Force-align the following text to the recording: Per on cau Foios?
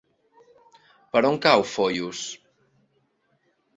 Per 1.15 1.21
on 1.29 1.37
cau 1.45 1.65
Foios? 1.75 2.23